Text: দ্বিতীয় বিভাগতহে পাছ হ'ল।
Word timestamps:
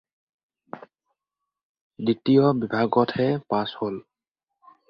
দ্বিতীয় 2.05 2.43
বিভাগতহে 2.61 3.27
পাছ 3.51 3.69
হ'ল। 3.79 3.95